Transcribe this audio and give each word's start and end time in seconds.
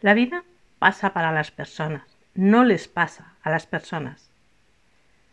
La 0.00 0.14
vida 0.14 0.44
pasa 0.78 1.12
para 1.12 1.32
las 1.32 1.50
personas, 1.50 2.04
no 2.32 2.62
les 2.62 2.86
pasa 2.86 3.34
a 3.42 3.50
las 3.50 3.66
personas. 3.66 4.30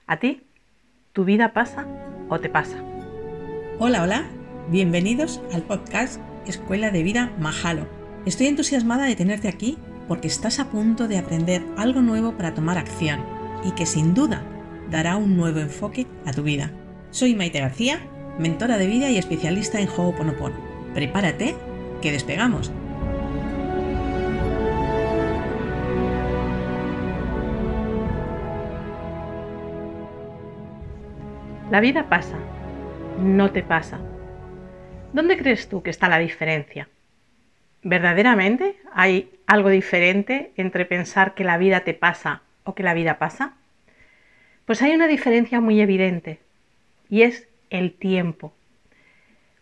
¿A 0.08 0.18
ti? 0.18 0.42
¿Tu 1.14 1.24
vida 1.24 1.54
pasa 1.54 1.86
o 2.30 2.40
te 2.40 2.50
pasa? 2.50 2.78
Hola, 3.78 4.02
hola, 4.02 4.26
bienvenidos 4.70 5.40
al 5.54 5.62
podcast 5.62 6.20
Escuela 6.48 6.90
de 6.90 7.04
Vida 7.04 7.32
Mahalo. 7.40 7.88
Estoy 8.26 8.48
entusiasmada 8.48 9.06
de 9.06 9.16
tenerte 9.16 9.50
aquí 9.50 9.78
porque 10.08 10.28
estás 10.28 10.60
a 10.60 10.72
punto 10.72 11.08
de 11.08 11.20
aprender 11.20 11.64
algo 11.78 12.02
nuevo 12.02 12.36
para 12.36 12.56
tomar 12.56 12.80
acción 12.80 13.24
y 13.64 13.72
que 13.74 13.86
sin 13.86 14.16
duda 14.16 14.42
dará 14.90 15.16
un 15.16 15.38
nuevo 15.38 15.60
enfoque 15.60 16.08
a 16.26 16.32
tu 16.32 16.42
vida. 16.42 16.72
Soy 17.12 17.36
Maite 17.36 17.60
García, 17.60 18.00
mentora 18.40 18.80
de 18.80 18.88
vida 18.88 19.12
y 19.12 19.20
especialista 19.20 19.80
en 19.80 19.90
Ho'oponopono. 19.90 20.56
Prepárate, 20.96 21.56
que 22.02 22.12
despegamos. 22.12 22.72
La 31.72 31.80
vida 31.80 32.10
pasa, 32.10 32.38
no 33.18 33.52
te 33.52 33.64
pasa. 33.64 34.00
¿Dónde 35.14 35.36
crees 35.36 35.68
tú 35.68 35.82
que 35.82 35.90
está 35.90 36.08
la 36.08 36.20
diferencia? 36.20 36.90
¿Verdaderamente 37.82 38.78
hay 38.94 39.32
algo 39.48 39.70
diferente 39.70 40.52
entre 40.58 40.86
pensar 40.86 41.34
que 41.34 41.44
la 41.44 41.58
vida 41.58 41.80
te 41.80 41.96
pasa 41.96 42.44
o 42.66 42.76
que 42.76 42.84
la 42.84 42.94
vida 42.94 43.18
pasa? 43.18 43.54
Pues 44.66 44.84
hay 44.84 44.94
una 44.94 45.08
diferencia 45.08 45.60
muy 45.60 45.82
evidente 45.82 46.40
y 47.10 47.24
es 47.24 47.48
el 47.72 47.94
tiempo. 47.94 48.54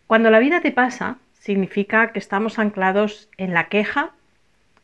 Cuando 0.06 0.30
la 0.30 0.40
vida 0.40 0.60
te 0.60 0.72
pasa, 0.72 1.16
significa 1.32 2.12
que 2.12 2.18
estamos 2.18 2.58
anclados 2.58 3.30
en 3.38 3.54
la 3.54 3.68
queja, 3.68 4.10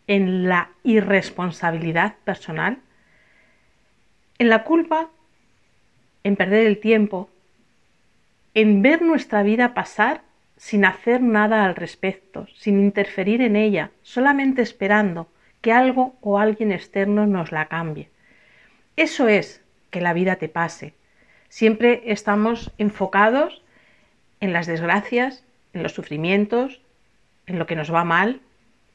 en 0.07 0.49
la 0.49 0.71
irresponsabilidad 0.85 2.15
personal, 2.25 2.79
en 4.39 4.49
la 4.49 4.65
culpa 4.65 5.11
en 6.25 6.37
perder 6.37 6.67
el 6.67 6.79
tiempo, 6.79 7.31
en 8.55 8.83
ver 8.83 9.03
nuestra 9.03 9.43
vida 9.43 9.75
pasar 9.75 10.23
sin 10.57 10.85
hacer 10.85 11.23
nada 11.23 11.65
al 11.65 11.75
respecto, 11.75 12.47
sin 12.55 12.81
interferir 12.81 13.41
en 13.41 13.57
ella, 13.57 13.91
solamente 14.03 14.61
esperando 14.61 15.29
que 15.61 15.73
algo 15.73 16.17
o 16.21 16.39
alguien 16.39 16.73
externo 16.73 17.27
nos 17.27 17.53
la 17.53 17.67
cambie. 17.67 18.11
Eso 18.97 19.29
es 19.29 19.63
que 19.91 20.01
la 20.01 20.13
vida 20.13 20.37
te 20.37 20.49
pase. 20.49 20.95
Siempre 21.49 22.03
estamos 22.07 22.73
enfocados 22.79 23.63
en 24.41 24.53
las 24.53 24.67
desgracias, 24.67 25.45
en 25.73 25.83
los 25.83 25.93
sufrimientos, 25.93 26.81
en 27.47 27.59
lo 27.59 27.67
que 27.67 27.77
nos 27.77 27.93
va 27.93 28.05
mal, 28.05 28.41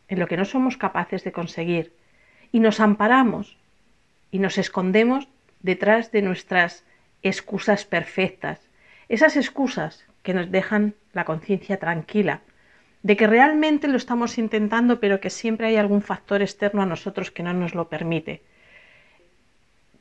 en 0.07 0.19
lo 0.19 0.27
que 0.27 0.37
no 0.37 0.45
somos 0.45 0.77
capaces 0.77 1.23
de 1.23 1.31
conseguir. 1.31 1.93
Y 2.51 2.59
nos 2.59 2.79
amparamos 2.79 3.57
y 4.31 4.39
nos 4.39 4.57
escondemos 4.57 5.27
detrás 5.61 6.11
de 6.11 6.21
nuestras 6.21 6.83
excusas 7.29 7.85
perfectas, 7.85 8.59
esas 9.09 9.37
excusas 9.37 10.05
que 10.23 10.33
nos 10.33 10.51
dejan 10.51 10.95
la 11.13 11.25
conciencia 11.25 11.77
tranquila, 11.77 12.41
de 13.03 13.15
que 13.15 13.27
realmente 13.27 13.87
lo 13.87 13.97
estamos 13.97 14.37
intentando, 14.37 14.99
pero 14.99 15.21
que 15.21 15.29
siempre 15.29 15.67
hay 15.67 15.75
algún 15.75 16.01
factor 16.01 16.41
externo 16.41 16.81
a 16.81 16.87
nosotros 16.87 17.29
que 17.29 17.43
no 17.43 17.53
nos 17.53 17.75
lo 17.75 17.87
permite. 17.87 18.41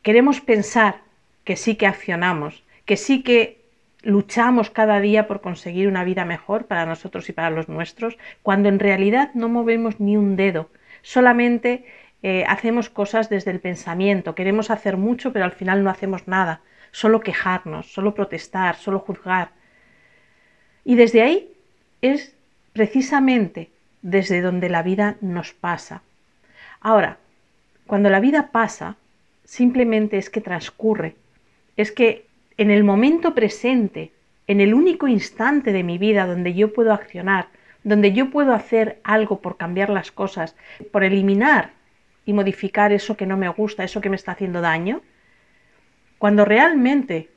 Queremos 0.03 0.41
pensar 0.41 1.03
que 1.45 1.57
sí 1.57 1.77
que 1.77 1.87
accionamos, 1.87 2.65
que 2.87 2.97
sí 2.97 3.23
que 3.23 3.65
luchamos 4.03 4.71
cada 4.71 5.01
día 5.01 5.27
por 5.27 5.41
conseguir 5.41 5.89
una 5.89 6.05
vida 6.05 6.25
mejor 6.25 6.67
para 6.67 6.87
nosotros 6.87 7.29
y 7.29 7.33
para 7.33 7.51
los 7.51 7.69
nuestros, 7.69 8.17
cuando 8.43 8.69
en 8.69 8.79
realidad 8.79 9.31
no 9.35 9.49
movemos 9.49 10.01
ni 10.01 10.17
un 10.17 10.37
dedo, 10.37 10.71
solamente 11.03 11.85
eh, 12.23 12.45
hacemos 12.49 12.89
cosas 12.89 13.29
desde 13.29 13.51
el 13.51 13.61
pensamiento, 13.61 14.35
queremos 14.35 14.71
hacer 14.71 14.97
mucho, 14.97 15.33
pero 15.33 15.45
al 15.45 15.53
final 15.53 15.85
no 15.85 15.91
hacemos 15.91 16.27
nada, 16.27 16.61
solo 16.95 17.19
quejarnos, 17.21 17.93
solo 17.93 18.15
protestar, 18.15 18.77
solo 18.77 19.01
juzgar. 19.01 19.51
Y 20.85 20.95
desde 20.95 21.23
ahí 21.23 21.49
es 22.01 22.37
precisamente 22.73 23.71
desde 24.01 24.41
donde 24.41 24.69
la 24.69 24.85
vida 24.85 25.17
nos 25.21 25.53
pasa. 25.55 26.03
Ahora, 26.81 27.19
cuando 27.89 28.11
la 28.11 28.21
vida 28.21 28.53
pasa, 28.53 28.97
simplemente 29.45 30.19
es 30.19 30.31
que 30.31 30.41
transcurre, 30.41 31.17
es 31.77 31.91
que 31.91 32.27
en 32.59 32.71
el 32.71 32.85
momento 32.85 33.35
presente, 33.35 34.13
en 34.47 34.61
el 34.61 34.73
único 34.73 35.09
instante 35.09 35.73
de 35.73 35.83
mi 35.83 35.99
vida 35.99 36.27
donde 36.27 36.55
yo 36.55 36.73
puedo 36.73 36.93
accionar, 36.93 37.49
donde 37.83 38.13
yo 38.13 38.31
puedo 38.31 38.55
hacer 38.55 39.01
algo 39.03 39.41
por 39.41 39.57
cambiar 39.57 39.91
las 39.91 40.13
cosas, 40.13 40.55
por 40.93 41.03
eliminar 41.03 41.73
y 42.25 42.35
modificar 42.35 42.93
eso 42.93 43.17
que 43.17 43.27
no 43.27 43.37
me 43.37 43.49
gusta, 43.49 43.83
eso 43.83 44.01
que 44.01 44.11
me 44.11 44.17
está 44.17 44.31
haciendo 44.31 44.61
daño, 44.61 45.03
cuando 46.25 46.47
realmente 46.47 47.29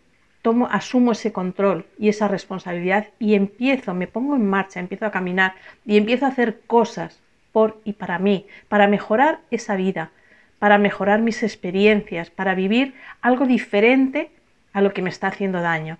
tomo, 0.41 0.69
asumo 0.71 1.11
ese 1.11 1.33
control 1.33 1.85
y 1.99 2.07
esa 2.07 2.29
responsabilidad 2.29 3.09
y 3.19 3.35
empiezo, 3.35 3.93
me 3.93 4.07
pongo 4.07 4.37
en 4.37 4.49
marcha, 4.49 4.79
empiezo 4.79 5.05
a 5.05 5.11
caminar 5.11 5.55
y 5.85 5.97
empiezo 5.97 6.25
a 6.25 6.29
hacer 6.29 6.61
cosas 6.67 7.19
por 7.51 7.81
y 7.83 7.91
para 7.91 8.17
mí, 8.17 8.45
para 8.69 8.87
mejorar 8.87 9.41
esa 9.51 9.75
vida, 9.75 10.11
para 10.57 10.77
mejorar 10.77 11.19
mis 11.19 11.43
experiencias, 11.43 12.29
para 12.29 12.55
vivir 12.55 12.93
algo 13.19 13.45
diferente 13.45 14.31
a 14.71 14.79
lo 14.79 14.93
que 14.93 15.01
me 15.01 15.09
está 15.09 15.27
haciendo 15.27 15.59
daño. 15.59 15.97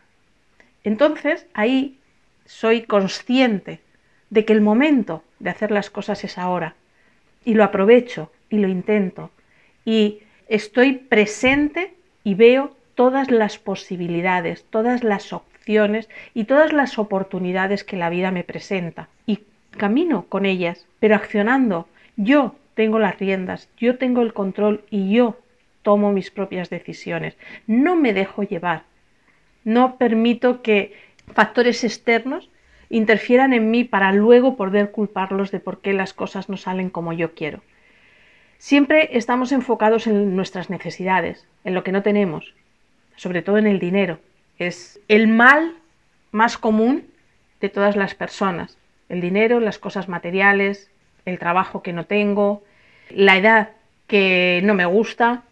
Entonces 0.85 1.45
ahí 1.53 1.99
soy 2.45 2.83
consciente 2.83 3.81
de 4.29 4.45
que 4.45 4.53
el 4.53 4.61
momento 4.61 5.25
de 5.39 5.49
hacer 5.49 5.71
las 5.71 5.89
cosas 5.89 6.23
es 6.23 6.37
ahora 6.37 6.75
y 7.43 7.53
lo 7.53 7.65
aprovecho 7.65 8.31
y 8.49 8.59
lo 8.59 8.69
intento 8.69 9.29
y 9.83 10.21
estoy 10.47 10.93
presente 10.93 11.96
y 12.27 12.33
veo 12.33 12.75
todas 12.93 13.31
las 13.31 13.57
posibilidades, 13.57 14.65
todas 14.69 15.01
las 15.01 15.31
opciones 15.31 16.09
y 16.33 16.43
todas 16.43 16.73
las 16.73 16.99
oportunidades 16.99 17.85
que 17.85 17.95
la 17.95 18.09
vida 18.09 18.31
me 18.31 18.43
presenta. 18.43 19.07
Y 19.25 19.43
camino 19.71 20.25
con 20.27 20.45
ellas, 20.45 20.85
pero 20.99 21.15
accionando. 21.15 21.87
Yo 22.17 22.55
tengo 22.73 22.99
las 22.99 23.17
riendas, 23.17 23.69
yo 23.77 23.97
tengo 23.97 24.21
el 24.23 24.33
control 24.33 24.83
y 24.89 25.09
yo 25.13 25.37
tomo 25.83 26.11
mis 26.11 26.29
propias 26.29 26.69
decisiones. 26.69 27.37
No 27.65 27.95
me 27.95 28.11
dejo 28.11 28.43
llevar. 28.43 28.83
No 29.63 29.95
permito 29.95 30.61
que 30.61 30.97
factores 31.33 31.85
externos 31.85 32.49
interfieran 32.89 33.53
en 33.53 33.71
mí 33.71 33.85
para 33.85 34.11
luego 34.11 34.57
poder 34.57 34.91
culparlos 34.91 35.51
de 35.51 35.61
por 35.61 35.79
qué 35.79 35.93
las 35.93 36.13
cosas 36.13 36.49
no 36.49 36.57
salen 36.57 36.89
como 36.89 37.13
yo 37.13 37.33
quiero. 37.35 37.61
Siempre 38.59 39.09
estamos 39.17 39.51
enfocados 39.51 40.07
en 40.07 40.35
nuestras 40.35 40.69
necesidades, 40.69 41.45
en 41.63 41.75
lo 41.75 41.83
que 41.83 41.91
no 41.91 42.01
tenemos, 42.01 42.55
sobre 43.15 43.43
todo 43.43 43.57
en 43.57 43.67
el 43.67 43.79
dinero. 43.79 44.19
Es 44.57 44.99
el 45.07 45.27
mal 45.27 45.75
más 46.31 46.57
común 46.57 47.05
de 47.61 47.69
todas 47.69 47.95
las 47.95 48.15
personas. 48.15 48.77
El 49.09 49.21
dinero, 49.21 49.59
las 49.59 49.77
cosas 49.77 50.09
materiales, 50.09 50.89
el 51.25 51.37
trabajo 51.37 51.83
que 51.83 51.93
no 51.93 52.05
tengo, 52.05 52.63
la 53.09 53.37
edad 53.37 53.69
que 54.07 54.61
no 54.63 54.73
me 54.73 54.85
gusta, 54.85 55.43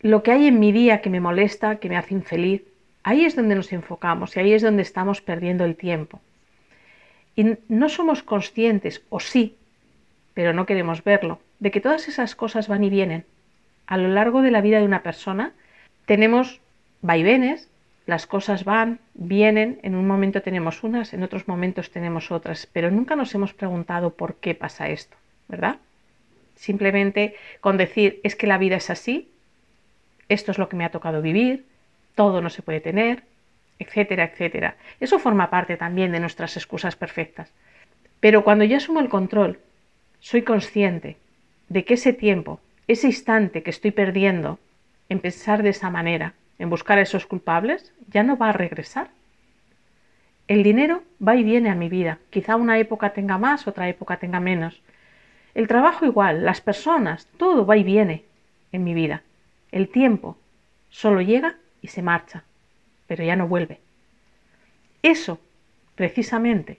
lo 0.00 0.22
que 0.22 0.32
hay 0.32 0.46
en 0.46 0.58
mi 0.58 0.72
día 0.72 1.02
que 1.02 1.10
me 1.10 1.20
molesta, 1.20 1.76
que 1.76 1.88
me 1.90 1.96
hace 1.96 2.14
infeliz. 2.14 2.62
Ahí 3.02 3.26
es 3.26 3.36
donde 3.36 3.56
nos 3.56 3.72
enfocamos 3.72 4.36
y 4.36 4.40
ahí 4.40 4.52
es 4.54 4.62
donde 4.62 4.82
estamos 4.82 5.20
perdiendo 5.20 5.64
el 5.64 5.76
tiempo. 5.76 6.20
Y 7.36 7.56
no 7.68 7.88
somos 7.88 8.22
conscientes, 8.22 9.02
o 9.10 9.20
sí, 9.20 9.56
pero 10.34 10.52
no 10.52 10.66
queremos 10.66 11.04
verlo, 11.04 11.40
de 11.60 11.70
que 11.70 11.80
todas 11.80 12.08
esas 12.08 12.34
cosas 12.34 12.68
van 12.68 12.84
y 12.84 12.90
vienen. 12.90 13.24
A 13.86 13.96
lo 13.96 14.08
largo 14.08 14.42
de 14.42 14.50
la 14.50 14.60
vida 14.60 14.78
de 14.78 14.84
una 14.84 15.02
persona 15.02 15.52
tenemos 16.06 16.60
vaivenes, 17.02 17.68
las 18.06 18.26
cosas 18.26 18.64
van, 18.64 19.00
vienen, 19.14 19.80
en 19.82 19.94
un 19.94 20.06
momento 20.06 20.42
tenemos 20.42 20.82
unas, 20.82 21.12
en 21.12 21.22
otros 21.22 21.46
momentos 21.46 21.90
tenemos 21.90 22.30
otras, 22.30 22.66
pero 22.66 22.90
nunca 22.90 23.16
nos 23.16 23.34
hemos 23.34 23.52
preguntado 23.52 24.14
por 24.14 24.36
qué 24.36 24.54
pasa 24.54 24.88
esto, 24.88 25.16
¿verdad? 25.48 25.76
Simplemente 26.54 27.36
con 27.60 27.76
decir 27.76 28.20
es 28.24 28.34
que 28.34 28.46
la 28.46 28.58
vida 28.58 28.76
es 28.76 28.90
así, 28.90 29.30
esto 30.28 30.52
es 30.52 30.58
lo 30.58 30.68
que 30.68 30.76
me 30.76 30.84
ha 30.84 30.90
tocado 30.90 31.22
vivir, 31.22 31.66
todo 32.14 32.40
no 32.40 32.50
se 32.50 32.62
puede 32.62 32.80
tener, 32.80 33.22
etcétera, 33.78 34.24
etcétera. 34.24 34.76
Eso 35.00 35.18
forma 35.18 35.50
parte 35.50 35.76
también 35.76 36.12
de 36.12 36.20
nuestras 36.20 36.56
excusas 36.56 36.96
perfectas. 36.96 37.52
Pero 38.20 38.42
cuando 38.42 38.64
yo 38.64 38.76
asumo 38.76 39.00
el 39.00 39.08
control, 39.08 39.60
soy 40.18 40.42
consciente 40.42 41.16
de 41.68 41.84
que 41.84 41.94
ese 41.94 42.12
tiempo, 42.12 42.60
ese 42.86 43.06
instante 43.06 43.62
que 43.62 43.70
estoy 43.70 43.90
perdiendo 43.90 44.58
en 45.08 45.20
pensar 45.20 45.62
de 45.62 45.70
esa 45.70 45.90
manera, 45.90 46.34
en 46.58 46.70
buscar 46.70 46.98
a 46.98 47.02
esos 47.02 47.26
culpables, 47.26 47.92
ya 48.08 48.22
no 48.22 48.36
va 48.36 48.50
a 48.50 48.52
regresar. 48.52 49.10
El 50.48 50.62
dinero 50.62 51.02
va 51.26 51.36
y 51.36 51.44
viene 51.44 51.70
a 51.70 51.74
mi 51.74 51.88
vida. 51.88 52.18
Quizá 52.30 52.56
una 52.56 52.78
época 52.78 53.12
tenga 53.12 53.38
más, 53.38 53.66
otra 53.66 53.88
época 53.88 54.16
tenga 54.16 54.40
menos. 54.40 54.80
El 55.54 55.68
trabajo 55.68 56.06
igual, 56.06 56.44
las 56.44 56.60
personas, 56.60 57.26
todo 57.36 57.66
va 57.66 57.76
y 57.76 57.84
viene 57.84 58.24
en 58.72 58.84
mi 58.84 58.94
vida. 58.94 59.22
El 59.70 59.88
tiempo 59.88 60.36
solo 60.88 61.20
llega 61.20 61.56
y 61.82 61.88
se 61.88 62.02
marcha, 62.02 62.44
pero 63.06 63.24
ya 63.24 63.36
no 63.36 63.46
vuelve. 63.46 63.80
Eso, 65.02 65.38
precisamente, 65.94 66.78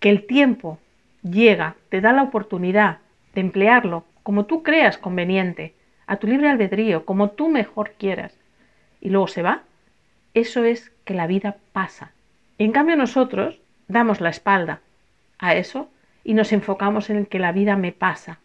que 0.00 0.08
el 0.08 0.26
tiempo 0.26 0.78
llega, 1.22 1.76
te 1.90 2.00
da 2.00 2.12
la 2.12 2.22
oportunidad 2.22 2.98
de 3.34 3.40
emplearlo 3.42 4.04
como 4.22 4.46
tú 4.46 4.62
creas 4.62 4.98
conveniente, 4.98 5.74
a 6.06 6.16
tu 6.16 6.26
libre 6.26 6.48
albedrío, 6.48 7.04
como 7.04 7.30
tú 7.30 7.48
mejor 7.48 7.92
quieras, 7.98 8.38
y 9.00 9.10
luego 9.10 9.28
se 9.28 9.42
va, 9.42 9.62
eso 10.34 10.64
es 10.64 10.92
que 11.04 11.14
la 11.14 11.26
vida 11.26 11.56
pasa. 11.72 12.12
En 12.58 12.72
cambio 12.72 12.96
nosotros 12.96 13.60
damos 13.88 14.20
la 14.20 14.30
espalda 14.30 14.80
a 15.38 15.54
eso 15.54 15.90
y 16.24 16.34
nos 16.34 16.52
enfocamos 16.52 17.10
en 17.10 17.16
el 17.16 17.26
que 17.26 17.38
la 17.38 17.52
vida 17.52 17.76
me 17.76 17.92
pasa, 17.92 18.38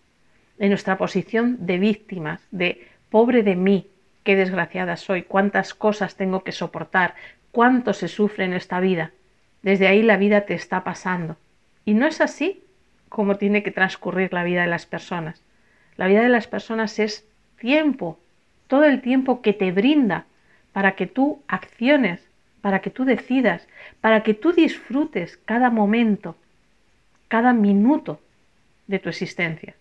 en 0.60 0.70
nuestra 0.70 0.98
posición 0.98 1.66
de 1.66 1.78
víctimas, 1.78 2.42
de 2.52 2.88
pobre 3.10 3.44
de 3.44 3.56
mí, 3.56 3.88
qué 4.24 4.36
desgraciada 4.36 4.98
soy, 4.98 5.24
cuántas 5.24 5.74
cosas 5.74 6.16
tengo 6.16 6.44
que 6.44 6.52
soportar, 6.52 7.16
cuánto 7.52 7.94
se 7.94 8.08
sufre 8.08 8.46
en 8.46 8.54
esta 8.54 8.80
vida. 8.80 9.12
Desde 9.62 9.88
ahí 9.88 10.02
la 10.02 10.18
vida 10.18 10.42
te 10.42 10.54
está 10.54 10.84
pasando. 10.84 11.38
Y 11.86 11.94
no 11.94 12.08
es 12.08 12.22
así 12.22 12.64
como 13.10 13.36
tiene 13.36 13.64
que 13.64 13.72
transcurrir 13.72 14.34
la 14.34 14.44
vida 14.44 14.62
de 14.62 14.68
las 14.68 14.86
personas. 14.86 15.42
La 15.98 16.08
vida 16.08 16.22
de 16.22 16.30
las 16.30 16.48
personas 16.48 17.00
es 17.00 17.28
tiempo, 17.60 18.20
todo 18.68 18.84
el 18.86 19.02
tiempo 19.02 19.42
que 19.42 19.54
te 19.54 19.72
brinda 19.72 20.26
para 20.72 20.94
que 20.94 21.08
tú 21.08 21.42
acciones, 21.48 22.22
para 22.62 22.82
que 22.82 22.90
tú 22.90 23.04
decidas, 23.04 23.68
para 24.00 24.24
que 24.24 24.34
tú 24.34 24.54
disfrutes 24.54 25.38
cada 25.46 25.70
momento, 25.70 26.36
cada 27.28 27.54
minuto 27.54 28.22
de 28.88 29.00
tu 29.00 29.10
existencia. 29.10 29.76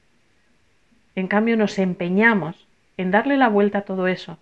En 1.14 1.28
cambio, 1.28 1.56
nos 1.56 1.78
empeñamos 1.78 2.66
en 2.96 3.10
darle 3.10 3.36
la 3.36 3.48
vuelta 3.48 3.78
a 3.78 3.82
todo 3.82 4.06
eso, 4.06 4.38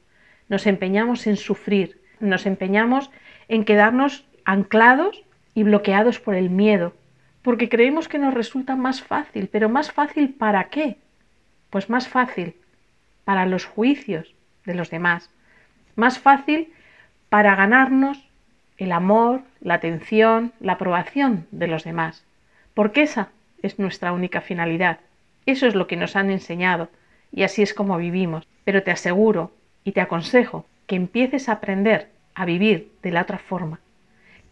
nos 0.49 0.67
empeñamos 0.67 1.27
en 1.27 1.37
sufrir, 1.37 2.01
nos 2.21 2.47
empeñamos 2.47 3.11
en 3.49 3.65
quedarnos 3.65 4.25
anclados 4.45 5.23
y 5.55 5.63
bloqueados 5.63 6.21
por 6.21 6.35
el 6.35 6.51
miedo, 6.51 6.95
porque 7.43 7.69
creemos 7.69 8.09
que 8.09 8.19
nos 8.19 8.35
resulta 8.35 8.77
más 8.77 9.03
fácil, 9.03 9.49
pero 9.51 9.69
más 9.69 9.93
fácil 9.93 10.35
para 10.35 10.69
qué? 10.69 10.97
Pues 11.75 11.91
más 11.91 12.07
fácil 12.07 12.55
para 13.25 13.47
los 13.47 13.65
juicios 13.65 14.33
de 14.65 14.77
los 14.77 14.91
demás, 14.91 15.29
más 15.97 16.21
fácil 16.21 16.73
para 17.31 17.57
ganarnos 17.57 18.29
el 18.77 18.93
amor, 18.93 19.43
la 19.61 19.75
atención, 19.75 20.53
la 20.61 20.75
aprobación 20.75 21.49
de 21.51 21.67
los 21.67 21.83
demás, 21.83 22.25
porque 22.75 23.03
esa 23.03 23.31
es 23.61 23.81
nuestra 23.81 24.13
única 24.13 24.41
finalidad. 24.41 25.01
Eso 25.47 25.67
es 25.67 25.75
lo 25.75 25.89
que 25.89 25.97
nos 25.97 26.15
han 26.15 26.31
enseñado 26.31 26.91
y 27.33 27.43
así 27.43 27.63
es 27.63 27.75
como 27.75 27.99
vivimos. 27.99 28.47
Pero 28.63 28.85
te 28.85 28.93
aseguro 28.93 29.51
y 29.83 29.91
te 29.91 30.01
aconsejo 30.01 30.67
que 30.87 30.95
empieces 30.95 31.49
a 31.49 31.55
aprender 31.55 32.09
a 32.37 32.45
vivir 32.45 32.93
de 33.03 33.11
la 33.11 33.23
otra 33.23 33.39
forma, 33.39 33.81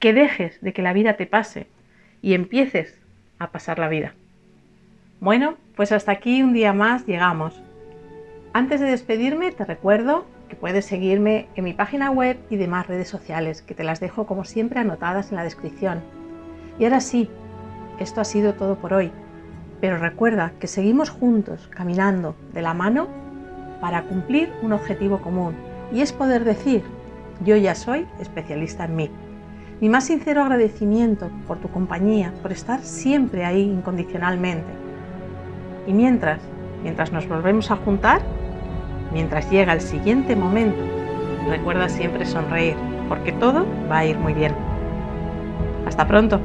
que 0.01 0.13
dejes 0.13 0.61
de 0.61 0.73
que 0.73 0.83
la 0.83 0.93
vida 0.93 1.15
te 1.15 1.27
pase 1.27 1.69
y 2.21 2.35
empieces 2.35 3.01
a 3.39 3.53
pasar 3.53 3.79
la 3.79 3.87
vida. 3.87 4.13
Bueno, 5.23 5.55
pues 5.77 5.93
hasta 5.93 6.11
aquí 6.11 6.43
un 6.43 6.53
día 6.53 6.73
más 6.73 7.07
llegamos. 7.07 7.63
Antes 8.53 8.81
de 8.81 8.89
despedirme, 8.89 9.53
te 9.53 9.65
recuerdo 9.65 10.25
que 10.49 10.57
puedes 10.57 10.85
seguirme 10.85 11.47
en 11.55 11.63
mi 11.63 11.75
página 11.75 12.11
web 12.11 12.39
y 12.51 12.57
demás 12.57 12.89
redes 12.89 13.07
sociales, 13.07 13.63
que 13.63 13.75
te 13.75 13.85
las 13.85 14.01
dejo 14.01 14.27
como 14.27 14.43
siempre 14.43 14.81
anotadas 14.81 15.31
en 15.31 15.37
la 15.37 15.45
descripción. 15.45 16.01
Y 16.77 16.87
ahora 16.87 16.99
sí, 16.99 17.31
esto 18.01 18.21
ha 18.21 18.25
sido 18.25 18.55
todo 18.55 18.75
por 18.75 18.95
hoy, 18.95 19.13
pero 19.81 19.97
recuerda 19.97 20.55
que 20.59 20.67
seguimos 20.67 21.11
juntos, 21.11 21.69
caminando 21.69 22.35
de 22.53 22.63
la 22.63 22.75
mano 22.75 23.07
para 23.81 24.03
cumplir 24.03 24.53
un 24.61 24.73
objetivo 24.73 25.21
común, 25.21 25.55
y 25.93 26.01
es 26.01 26.13
poder 26.13 26.43
decir, 26.43 26.83
yo 27.45 27.55
ya 27.55 27.77
soy 27.77 28.09
especialista 28.19 28.87
en 28.87 28.97
mí. 28.97 29.11
Mi 29.81 29.89
más 29.89 30.03
sincero 30.03 30.43
agradecimiento 30.43 31.31
por 31.47 31.59
tu 31.59 31.69
compañía, 31.69 32.35
por 32.43 32.51
estar 32.51 32.81
siempre 32.81 33.45
ahí 33.45 33.63
incondicionalmente. 33.63 34.82
Y 35.87 35.93
mientras, 35.93 36.41
mientras 36.83 37.13
nos 37.13 37.29
volvemos 37.29 37.71
a 37.71 37.77
juntar, 37.77 38.23
Mientras 39.13 39.51
llega 39.51 39.75
el 39.75 39.81
siguiente 39.81 40.35
momento, 40.35 40.83
recuerda 41.49 41.89
siempre 41.89 42.25
sonreír, 42.25 42.77
porque 43.09 43.33
todo 43.33 43.67
va 43.91 43.99
a 43.99 44.07
ir 44.07 44.19
muy 44.19 44.33
bien. 44.33 44.55
Hasta 45.87 46.07
pronto. 46.07 46.41